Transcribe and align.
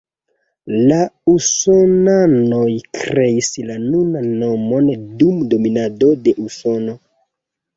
La 0.91 0.95
usonanoj 1.33 2.63
kreis 3.01 3.51
la 3.67 3.75
nunan 3.83 4.27
nomon 4.41 4.91
dum 5.21 5.47
dominado 5.53 6.11
de 6.25 6.35
Usono. 6.47 6.99